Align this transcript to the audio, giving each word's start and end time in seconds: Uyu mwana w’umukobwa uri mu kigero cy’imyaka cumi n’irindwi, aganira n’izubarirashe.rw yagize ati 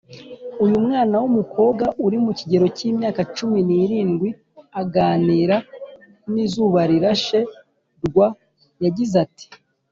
Uyu 0.63 0.75
mwana 0.85 1.15
w’umukobwa 1.21 1.85
uri 2.05 2.17
mu 2.25 2.31
kigero 2.39 2.65
cy’imyaka 2.77 3.21
cumi 3.35 3.59
n’irindwi, 3.67 4.29
aganira 4.81 5.55
n’izubarirashe.rw 6.33 8.17
yagize 8.83 9.15
ati 9.25 9.45